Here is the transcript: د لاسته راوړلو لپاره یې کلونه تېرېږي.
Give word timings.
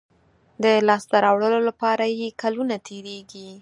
د 0.63 0.65
لاسته 0.87 1.15
راوړلو 1.25 1.59
لپاره 1.69 2.03
یې 2.19 2.29
کلونه 2.41 2.75
تېرېږي. 2.87 3.49